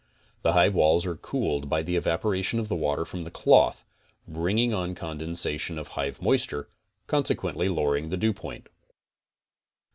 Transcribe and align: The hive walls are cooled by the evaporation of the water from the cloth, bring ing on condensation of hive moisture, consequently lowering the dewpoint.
The 0.41 0.53
hive 0.53 0.73
walls 0.73 1.05
are 1.05 1.15
cooled 1.15 1.69
by 1.69 1.83
the 1.83 1.95
evaporation 1.95 2.57
of 2.59 2.69
the 2.69 2.75
water 2.75 3.05
from 3.05 3.23
the 3.23 3.29
cloth, 3.29 3.85
bring 4.27 4.57
ing 4.57 4.73
on 4.73 4.95
condensation 4.95 5.77
of 5.77 5.89
hive 5.89 6.19
moisture, 6.19 6.67
consequently 7.05 7.67
lowering 7.67 8.09
the 8.09 8.17
dewpoint. 8.17 8.65